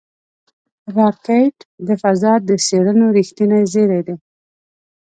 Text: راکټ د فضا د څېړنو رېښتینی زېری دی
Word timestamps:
راکټ 0.97 1.55
د 1.87 1.89
فضا 2.01 2.33
د 2.47 2.49
څېړنو 2.65 3.05
رېښتینی 3.17 3.61
زېری 3.71 4.01
دی 4.07 4.15